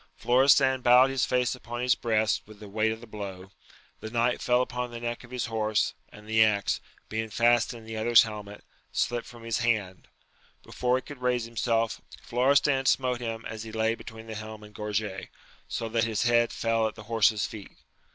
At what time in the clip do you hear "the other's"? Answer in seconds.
7.85-8.23